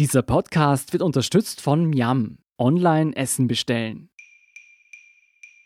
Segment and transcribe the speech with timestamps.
[0.00, 2.38] Dieser Podcast wird unterstützt von Miam.
[2.58, 4.10] Online Essen bestellen.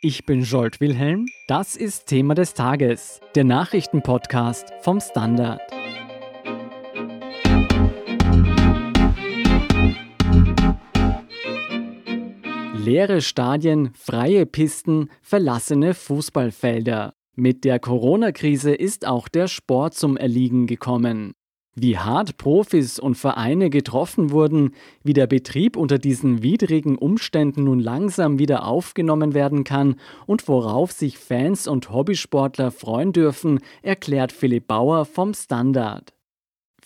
[0.03, 1.25] Ich bin Jolt Wilhelm.
[1.47, 5.63] Das ist Thema des Tages, der Nachrichtenpodcast vom Standard.
[12.75, 17.15] Leere Stadien, freie Pisten, verlassene Fußballfelder.
[17.35, 21.33] Mit der Corona-Krise ist auch der Sport zum Erliegen gekommen.
[21.75, 24.73] Wie hart Profis und Vereine getroffen wurden,
[25.05, 30.91] wie der Betrieb unter diesen widrigen Umständen nun langsam wieder aufgenommen werden kann und worauf
[30.91, 36.15] sich Fans und Hobbysportler freuen dürfen, erklärt Philipp Bauer vom Standard.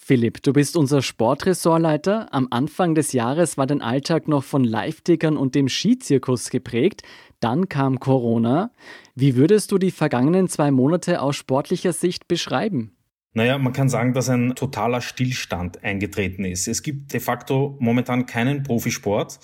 [0.05, 2.35] Philipp, du bist unser Sportressortleiter.
[2.35, 7.03] Am Anfang des Jahres war dein Alltag noch von Live-Tickern und dem Skizirkus geprägt.
[7.39, 8.73] Dann kam Corona.
[9.15, 12.97] Wie würdest du die vergangenen zwei Monate aus sportlicher Sicht beschreiben?
[13.35, 16.69] Naja, man kann sagen, dass ein totaler Stillstand eingetreten ist.
[16.69, 19.39] Es gibt de facto momentan keinen Profisport.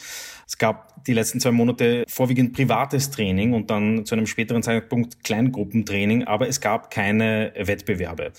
[0.46, 5.24] Es gab die letzten zwei Monate vorwiegend privates Training und dann zu einem späteren Zeitpunkt
[5.24, 8.32] Kleingruppentraining, aber es gab keine Wettbewerbe.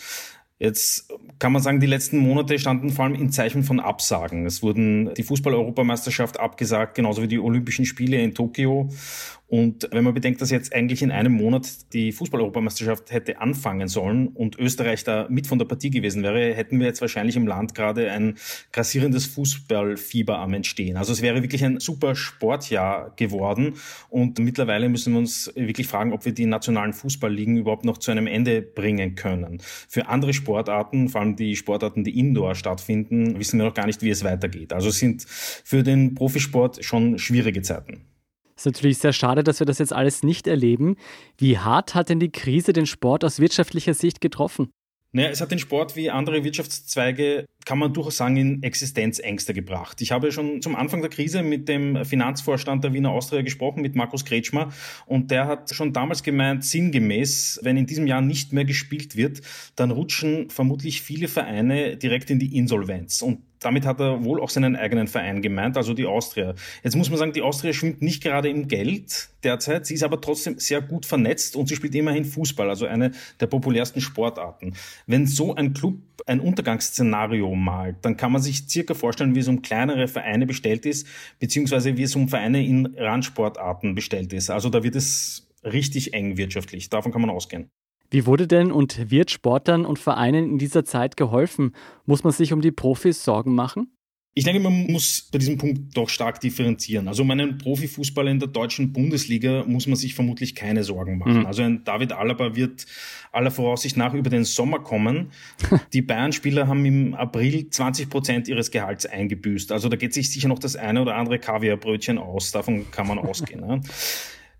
[0.59, 4.45] Jetzt kann man sagen, die letzten Monate standen vor allem in Zeichen von Absagen.
[4.45, 8.89] Es wurden die Fußball-Europameisterschaft abgesagt, genauso wie die Olympischen Spiele in Tokio.
[9.49, 14.27] Und wenn man bedenkt, dass jetzt eigentlich in einem Monat die Fußball-Europameisterschaft hätte anfangen sollen
[14.27, 17.73] und Österreich da mit von der Partie gewesen wäre, hätten wir jetzt wahrscheinlich im Land
[17.73, 18.35] gerade ein
[18.71, 20.97] grassierendes Fußballfieber am Entstehen.
[20.97, 23.73] Also es wäre wirklich ein super Sportjahr geworden.
[24.09, 28.11] Und mittlerweile müssen wir uns wirklich fragen, ob wir die nationalen Fußballligen überhaupt noch zu
[28.11, 29.61] einem Ende bringen können.
[29.87, 34.03] Für andere Sportarten, vor allem die Sportarten, die indoor stattfinden, wissen wir noch gar nicht,
[34.03, 34.73] wie es weitergeht.
[34.73, 38.05] Also es sind für den Profisport schon schwierige Zeiten.
[38.59, 40.97] Es ist natürlich sehr schade, dass wir das jetzt alles nicht erleben.
[41.37, 44.69] Wie hart hat denn die Krise den Sport aus wirtschaftlicher Sicht getroffen?
[45.13, 50.01] Naja, es hat den Sport wie andere Wirtschaftszweige, kann man durchaus sagen, in Existenzängste gebracht.
[50.01, 53.95] Ich habe schon zum Anfang der Krise mit dem Finanzvorstand der Wiener Austria gesprochen, mit
[53.95, 54.73] Markus Kretschmer,
[55.05, 59.39] und der hat schon damals gemeint, sinngemäß, wenn in diesem Jahr nicht mehr gespielt wird,
[59.77, 63.21] dann rutschen vermutlich viele Vereine direkt in die Insolvenz.
[63.21, 66.55] Und damit hat er wohl auch seinen eigenen Verein gemeint, also die Austria.
[66.83, 70.21] Jetzt muss man sagen, die Austria schwimmt nicht gerade im Geld derzeit, sie ist aber
[70.21, 74.73] trotzdem sehr gut vernetzt und sie spielt immerhin Fußball, also eine der populärsten Sportarten.
[75.07, 79.47] Wenn so ein Club ein Untergangsszenario malt, dann kann man sich circa vorstellen, wie es
[79.47, 81.07] um kleinere Vereine bestellt ist,
[81.39, 84.49] beziehungsweise wie es um Vereine in Randsportarten bestellt ist.
[84.49, 86.89] Also da wird es richtig eng wirtschaftlich.
[86.89, 87.69] Davon kann man ausgehen.
[88.09, 91.75] Wie wurde denn und wird Sportlern und Vereinen in dieser Zeit geholfen?
[92.05, 93.91] Muss man sich um die Profis Sorgen machen?
[94.35, 97.07] Ich denke, man muss bei diesem Punkt doch stark differenzieren.
[97.07, 101.39] Also um einen Profifußballer in der deutschen Bundesliga muss man sich vermutlich keine Sorgen machen.
[101.39, 101.45] Mhm.
[101.45, 102.85] Also ein David Alaba wird
[103.31, 105.31] aller Voraussicht nach über den Sommer kommen.
[105.93, 109.71] Die Bayern-Spieler haben im April 20 Prozent ihres Gehalts eingebüßt.
[109.71, 112.51] Also da geht sich sicher noch das eine oder andere Kaviarbrötchen aus.
[112.51, 113.59] Davon kann man ausgehen.
[113.69, 113.81] Ne?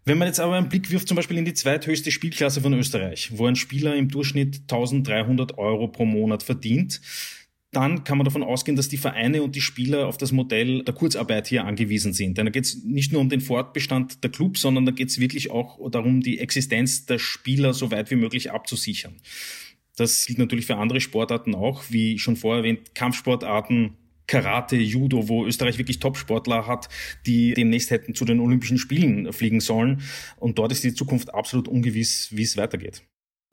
[0.05, 3.31] Wenn man jetzt aber einen Blick wirft, zum Beispiel in die zweithöchste Spielklasse von Österreich,
[3.33, 7.01] wo ein Spieler im Durchschnitt 1300 Euro pro Monat verdient,
[7.71, 10.95] dann kann man davon ausgehen, dass die Vereine und die Spieler auf das Modell der
[10.95, 12.37] Kurzarbeit hier angewiesen sind.
[12.37, 15.19] Denn da geht es nicht nur um den Fortbestand der Clubs, sondern da geht es
[15.19, 19.15] wirklich auch darum, die Existenz der Spieler so weit wie möglich abzusichern.
[19.95, 23.97] Das gilt natürlich für andere Sportarten auch, wie schon vorher erwähnt, Kampfsportarten,
[24.29, 26.87] Karate, Judo, wo Österreich wirklich Top-Sportler hat,
[27.25, 30.01] die demnächst hätten zu den Olympischen Spielen fliegen sollen.
[30.37, 33.01] Und dort ist die Zukunft absolut ungewiss, wie es weitergeht.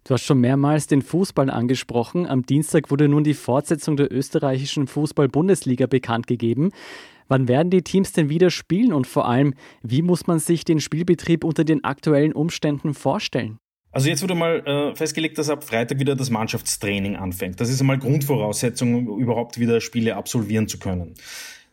[0.05, 2.27] Du hast schon mehrmals den Fußball angesprochen.
[2.27, 6.71] Am Dienstag wurde nun die Fortsetzung der österreichischen Fußball-Bundesliga bekannt gegeben.
[7.27, 10.81] Wann werden die Teams denn wieder spielen und vor allem, wie muss man sich den
[10.81, 13.59] Spielbetrieb unter den aktuellen Umständen vorstellen?
[13.97, 17.63] Also jetzt wurde mal äh, festgelegt, dass ab Freitag wieder das Mannschaftstraining anfängt.
[17.63, 21.15] Das ist einmal Grundvoraussetzung, um überhaupt wieder Spiele absolvieren zu können.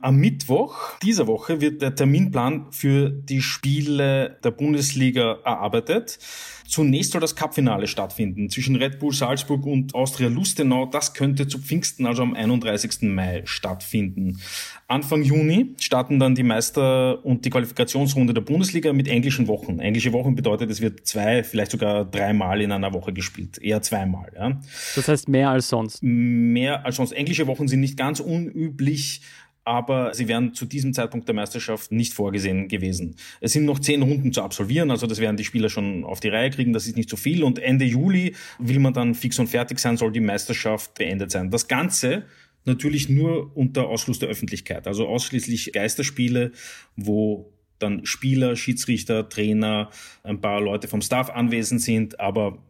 [0.04, 6.20] Am Mittwoch dieser Woche wird der Terminplan für die Spiele der Bundesliga erarbeitet.
[6.68, 10.88] Zunächst soll das Cupfinale stattfinden zwischen Red Bull Salzburg und Austria Lustenau.
[10.88, 13.04] Das könnte zu Pfingsten, also am 31.
[13.04, 14.42] Mai, stattfinden.
[14.88, 19.80] Anfang Juni starten dann die Meister- und die Qualifikationsrunde der Bundesliga mit englischen Wochen.
[19.80, 23.58] Englische Wochen bedeutet, es wird zwei, vielleicht sogar dreimal in einer Woche gespielt.
[23.62, 24.32] Eher zweimal.
[24.36, 24.60] Ja.
[24.96, 26.04] Das heißt mehr als sonst.
[26.04, 27.14] Mehr als sonst.
[27.14, 29.22] Englische Wochen sind nicht ganz unüblich
[29.66, 33.16] aber sie wären zu diesem Zeitpunkt der Meisterschaft nicht vorgesehen gewesen.
[33.40, 36.30] Es sind noch zehn Runden zu absolvieren, also das werden die Spieler schon auf die
[36.30, 37.44] Reihe kriegen, das ist nicht so viel.
[37.44, 41.50] Und Ende Juli will man dann fix und fertig sein, soll die Meisterschaft beendet sein.
[41.50, 42.26] Das Ganze
[42.66, 46.52] natürlich nur unter Ausschluss der Öffentlichkeit, also ausschließlich Geisterspiele,
[46.96, 49.90] wo dann Spieler, Schiedsrichter, Trainer,
[50.24, 52.64] ein paar Leute vom Staff anwesend sind, aber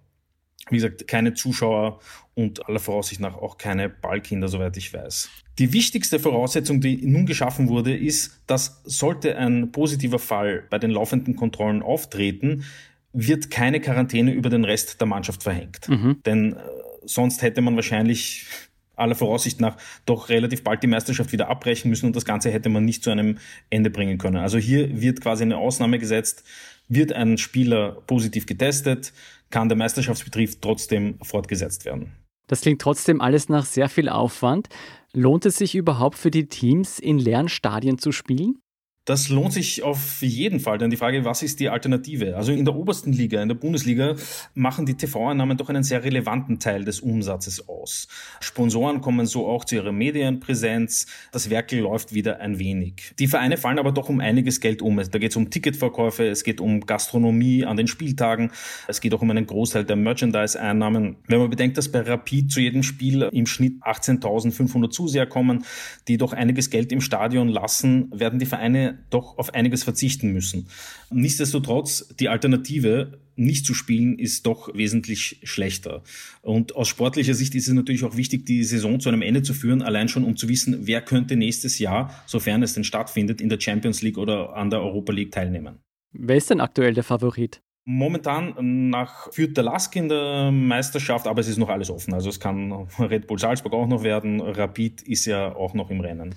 [0.69, 1.99] Wie gesagt, keine Zuschauer
[2.35, 5.29] und aller Voraussicht nach auch keine Ballkinder, soweit ich weiß.
[5.59, 10.89] Die wichtigste Voraussetzung, die nun geschaffen wurde, ist, dass sollte ein positiver Fall bei den
[10.89, 12.63] laufenden Kontrollen auftreten,
[13.11, 15.87] wird keine Quarantäne über den Rest der Mannschaft verhängt.
[15.87, 16.21] Mhm.
[16.25, 16.59] Denn äh,
[17.05, 18.47] sonst hätte man wahrscheinlich
[18.95, 22.69] aller Voraussicht nach doch relativ bald die Meisterschaft wieder abbrechen müssen und das Ganze hätte
[22.69, 23.37] man nicht zu einem
[23.69, 24.37] Ende bringen können.
[24.37, 26.43] Also hier wird quasi eine Ausnahme gesetzt,
[26.87, 29.13] wird ein Spieler positiv getestet,
[29.53, 32.11] kann der Meisterschaftsbetrieb trotzdem fortgesetzt werden.
[32.47, 34.67] Das klingt trotzdem alles nach sehr viel Aufwand.
[35.13, 38.62] Lohnt es sich überhaupt für die Teams, in leeren Stadien zu spielen?
[39.05, 42.37] Das lohnt sich auf jeden Fall, denn die Frage, was ist die Alternative?
[42.37, 44.15] Also in der obersten Liga, in der Bundesliga,
[44.53, 48.07] machen die TV-Einnahmen doch einen sehr relevanten Teil des Umsatzes aus.
[48.39, 51.07] Sponsoren kommen so auch zu ihrer Medienpräsenz.
[51.33, 53.13] Das Werkel läuft wieder ein wenig.
[53.19, 54.95] Die Vereine fallen aber doch um einiges Geld um.
[54.95, 58.51] Da geht es um Ticketverkäufe, es geht um Gastronomie an den Spieltagen,
[58.87, 61.17] es geht auch um einen Großteil der Merchandise-Einnahmen.
[61.27, 65.65] Wenn man bedenkt, dass bei Rapid zu jedem Spiel im Schnitt 18.500 Zuseher kommen,
[66.07, 70.67] die doch einiges Geld im Stadion lassen, werden die Vereine doch auf einiges verzichten müssen.
[71.11, 76.03] Nichtsdestotrotz, die Alternative, nicht zu spielen, ist doch wesentlich schlechter.
[76.41, 79.53] Und aus sportlicher Sicht ist es natürlich auch wichtig, die Saison zu einem Ende zu
[79.53, 83.49] führen, allein schon um zu wissen, wer könnte nächstes Jahr, sofern es denn stattfindet, in
[83.49, 85.79] der Champions League oder an der Europa League teilnehmen.
[86.11, 87.61] Wer ist denn aktuell der Favorit?
[87.85, 92.13] Momentan nach führt der Lask in der Meisterschaft, aber es ist noch alles offen.
[92.13, 94.39] Also es kann Red Bull Salzburg auch noch werden.
[94.39, 96.35] Rapid ist ja auch noch im Rennen.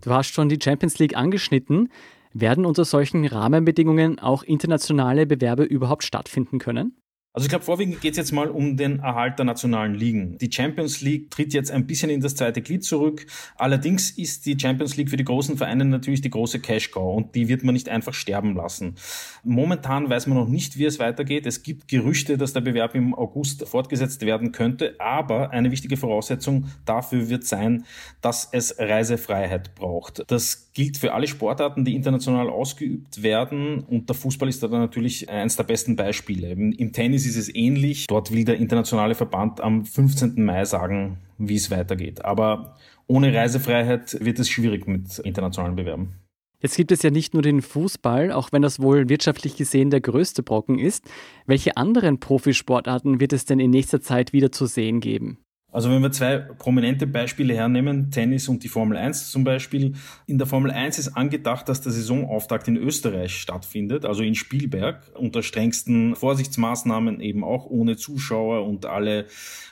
[0.00, 1.90] Du hast schon die Champions League angeschnitten.
[2.32, 6.99] Werden unter solchen Rahmenbedingungen auch internationale Bewerbe überhaupt stattfinden können?
[7.32, 10.36] Also ich glaube, vorwiegend geht es jetzt mal um den Erhalt der nationalen Ligen.
[10.38, 13.24] Die Champions League tritt jetzt ein bisschen in das zweite Glied zurück.
[13.54, 17.46] Allerdings ist die Champions League für die großen Vereine natürlich die große Cash-Cow und die
[17.46, 18.96] wird man nicht einfach sterben lassen.
[19.44, 21.46] Momentan weiß man noch nicht, wie es weitergeht.
[21.46, 26.66] Es gibt Gerüchte, dass der Bewerb im August fortgesetzt werden könnte, aber eine wichtige Voraussetzung
[26.84, 27.84] dafür wird sein,
[28.22, 30.24] dass es Reisefreiheit braucht.
[30.26, 35.28] Das gilt für alle Sportarten, die international ausgeübt werden und der Fußball ist da natürlich
[35.28, 36.50] eines der besten Beispiele.
[36.50, 38.06] Im Tennis Tennis ist es ähnlich.
[38.06, 40.42] Dort will der internationale Verband am 15.
[40.42, 42.24] Mai sagen, wie es weitergeht.
[42.24, 42.76] Aber
[43.06, 46.14] ohne Reisefreiheit wird es schwierig mit internationalen Bewerben.
[46.62, 50.00] Jetzt gibt es ja nicht nur den Fußball, auch wenn das wohl wirtschaftlich gesehen der
[50.00, 51.04] größte Brocken ist.
[51.46, 55.38] Welche anderen Profisportarten wird es denn in nächster Zeit wieder zu sehen geben?
[55.72, 59.94] Also wenn wir zwei prominente Beispiele hernehmen, Tennis und die Formel 1 zum Beispiel.
[60.26, 65.02] In der Formel 1 ist angedacht, dass der Saisonauftakt in Österreich stattfindet, also in Spielberg,
[65.14, 69.26] unter strengsten Vorsichtsmaßnahmen eben auch ohne Zuschauer und alle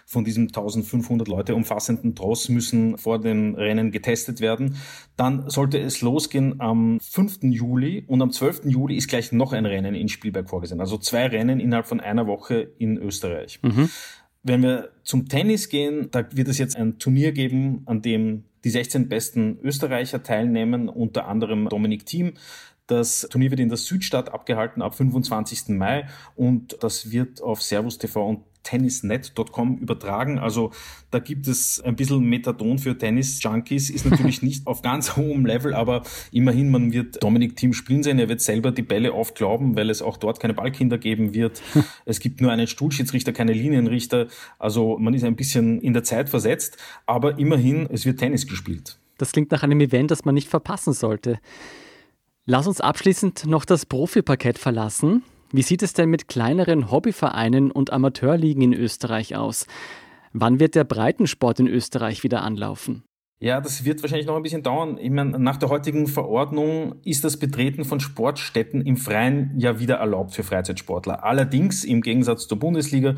[0.09, 4.77] von diesem 1500 Leute umfassenden Tross müssen vor dem Rennen getestet werden.
[5.17, 7.41] Dann sollte es losgehen am 5.
[7.43, 8.65] Juli und am 12.
[8.65, 10.81] Juli ist gleich noch ein Rennen in Spielberg vorgesehen.
[10.81, 13.61] Also zwei Rennen innerhalb von einer Woche in Österreich.
[13.61, 13.91] Mhm.
[14.43, 18.71] Wenn wir zum Tennis gehen, da wird es jetzt ein Turnier geben, an dem die
[18.71, 22.35] 16 besten Österreicher teilnehmen, unter anderem Dominik Thiem.
[22.87, 25.69] Das Turnier wird in der Südstadt abgehalten ab 25.
[25.69, 26.07] Mai
[26.37, 30.39] und das wird auf Servus TV und tennisnet.com übertragen.
[30.39, 30.73] Also
[31.11, 35.75] da gibt es ein bisschen Methadon für Tennis-Junkies, ist natürlich nicht auf ganz hohem Level,
[35.75, 36.03] aber
[36.33, 38.19] immerhin, man wird Dominik Thiem spielen sehen.
[38.19, 41.63] Er wird selber die Bälle aufglauben, weil es auch dort keine Ballkinder geben wird.
[42.05, 44.27] es gibt nur einen Stuhlschiedsrichter, keine Linienrichter.
[44.59, 46.77] Also man ist ein bisschen in der Zeit versetzt,
[47.07, 48.99] aber immerhin, es wird Tennis gespielt.
[49.19, 51.41] Das klingt nach einem Event, das man nicht verpassen sollte.
[52.47, 55.23] Lass uns abschließend noch das Profiparkett verlassen.
[55.51, 59.67] Wie sieht es denn mit kleineren Hobbyvereinen und Amateurligen in Österreich aus?
[60.33, 63.03] Wann wird der Breitensport in Österreich wieder anlaufen?
[63.41, 64.99] Ja, das wird wahrscheinlich noch ein bisschen dauern.
[64.99, 69.95] Ich meine, nach der heutigen Verordnung ist das Betreten von Sportstätten im Freien ja wieder
[69.95, 71.25] erlaubt für Freizeitsportler.
[71.25, 73.15] Allerdings, im Gegensatz zur Bundesliga,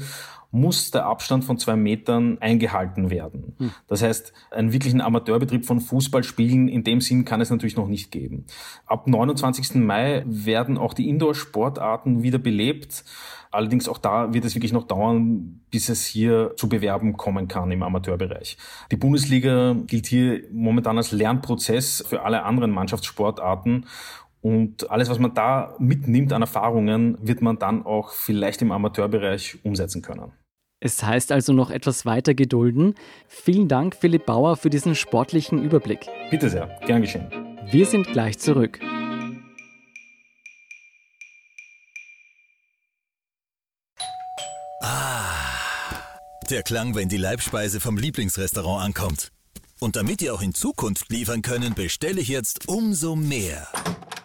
[0.52, 3.54] muss der Abstand von zwei Metern eingehalten werden.
[3.86, 8.10] Das heißt, einen wirklichen Amateurbetrieb von Fußballspielen in dem Sinn kann es natürlich noch nicht
[8.10, 8.46] geben.
[8.86, 9.76] Ab 29.
[9.76, 13.04] Mai werden auch die Indoor-Sportarten wieder belebt.
[13.52, 17.70] Allerdings auch da wird es wirklich noch dauern, bis es hier zu Bewerben kommen kann
[17.70, 18.56] im Amateurbereich.
[18.92, 23.86] Die Bundesliga gilt hier momentan als Lernprozess für alle anderen Mannschaftssportarten
[24.40, 29.58] und alles, was man da mitnimmt an Erfahrungen, wird man dann auch vielleicht im Amateurbereich
[29.64, 30.32] umsetzen können.
[30.80, 32.94] Es heißt also noch etwas weiter gedulden.
[33.28, 36.06] Vielen Dank, Philipp Bauer, für diesen sportlichen Überblick.
[36.30, 37.30] Bitte sehr, gern geschehen.
[37.70, 38.80] Wir sind gleich zurück.
[44.82, 45.34] Ah,
[46.48, 49.32] der Klang, wenn die Leibspeise vom Lieblingsrestaurant ankommt.
[49.80, 53.68] Und damit ihr auch in Zukunft liefern können, bestelle ich jetzt umso mehr.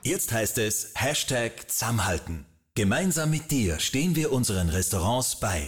[0.04, 2.46] Jetzt heißt es Hashtag Zusammenhalten.
[2.76, 5.68] Gemeinsam mit dir stehen wir unseren Restaurants bei.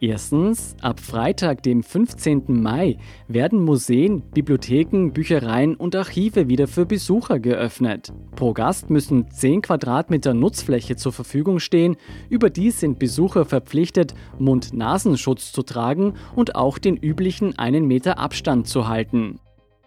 [0.00, 2.60] Erstens, ab Freitag, dem 15.
[2.60, 2.98] Mai,
[3.28, 8.12] werden Museen, Bibliotheken, Büchereien und Archive wieder für Besucher geöffnet.
[8.34, 11.96] Pro Gast müssen 10 Quadratmeter Nutzfläche zur Verfügung stehen.
[12.28, 18.88] Überdies sind Besucher verpflichtet, Mund-Nasenschutz zu tragen und auch den üblichen einen Meter Abstand zu
[18.88, 19.38] halten.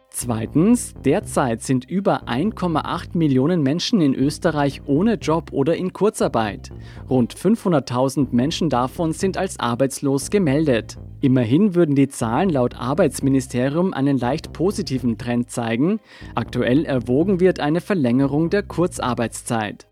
[0.09, 6.71] Zweitens, derzeit sind über 1,8 Millionen Menschen in Österreich ohne Job oder in Kurzarbeit.
[7.09, 10.97] Rund 500.000 Menschen davon sind als arbeitslos gemeldet.
[11.21, 15.99] Immerhin würden die Zahlen laut Arbeitsministerium einen leicht positiven Trend zeigen.
[16.35, 19.86] Aktuell erwogen wird eine Verlängerung der Kurzarbeitszeit.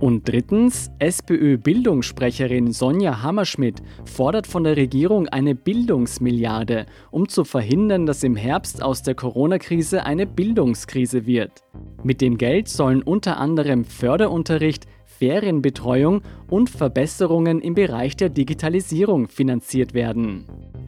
[0.00, 8.22] Und drittens, SPÖ-Bildungssprecherin Sonja Hammerschmidt fordert von der Regierung eine Bildungsmilliarde, um zu verhindern, dass
[8.22, 11.64] im Herbst aus der Corona-Krise eine Bildungskrise wird.
[12.02, 14.86] Mit dem Geld sollen unter anderem Förderunterricht,
[15.20, 20.46] Ferienbetreuung und Verbesserungen im Bereich der Digitalisierung finanziert werden.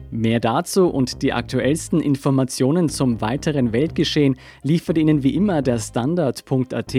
[0.09, 6.95] Mehr dazu und die aktuellsten Informationen zum weiteren Weltgeschehen liefert Ihnen wie immer der Standard.at.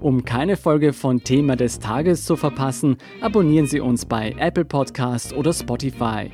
[0.00, 5.32] Um keine Folge von Thema des Tages zu verpassen, abonnieren Sie uns bei Apple Podcast
[5.32, 6.30] oder Spotify.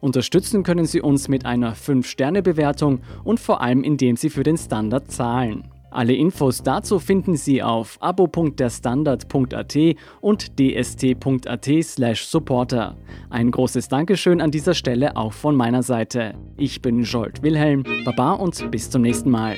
[0.00, 5.10] Unterstützen können Sie uns mit einer 5-Sterne-Bewertung und vor allem indem Sie für den Standard
[5.10, 5.69] zahlen.
[5.90, 9.76] Alle Infos dazu finden Sie auf abo.derstandard.at
[10.20, 12.96] und dst.at/supporter.
[13.28, 16.34] Ein großes Dankeschön an dieser Stelle auch von meiner Seite.
[16.56, 19.56] Ich bin Jolt Wilhelm, Baba und bis zum nächsten Mal.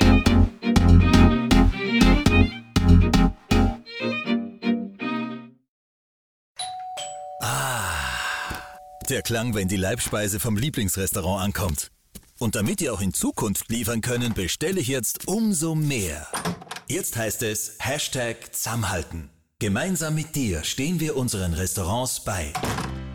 [7.43, 7.93] Ah,
[9.11, 11.91] der Klang, wenn die Leibspeise vom Lieblingsrestaurant ankommt.
[12.43, 16.27] Und damit ihr auch in Zukunft liefern können, bestelle ich jetzt umso mehr.
[16.89, 19.31] Jetzt heißt es Hashtag Zusammenhalten.
[19.61, 22.53] Gemeinsam mit dir stehen wir unseren Restaurants bei.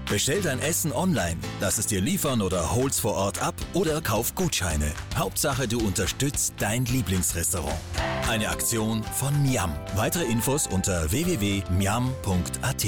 [0.10, 4.34] Bestell dein Essen online, lass es dir liefern oder hol's vor Ort ab oder kauf
[4.34, 4.94] Gutscheine.
[5.18, 7.76] Hauptsache, du unterstützt dein Lieblingsrestaurant.
[8.30, 9.76] Eine Aktion von Miam.
[9.98, 12.86] Weitere Infos unter www.miam.at.